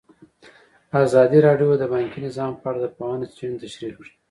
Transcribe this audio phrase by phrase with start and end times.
[1.03, 4.11] ازادي راډیو د بانکي نظام په اړه د پوهانو څېړنې تشریح کړې.